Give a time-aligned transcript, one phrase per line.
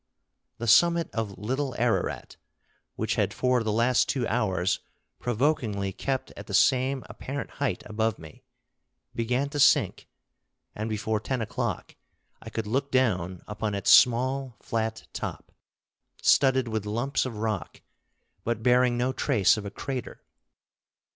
[0.57, 2.35] The summit of Little Ararat,
[2.95, 4.79] which had for the last two hours
[5.19, 8.41] provokingly kept at the same apparent height above me,
[9.13, 10.07] began to sink,
[10.73, 11.95] and before ten o'clock
[12.41, 15.51] I could look down upon its small flat top,
[16.23, 17.81] studded with lumps of rock,
[18.43, 20.23] but bearing no trace of a crater.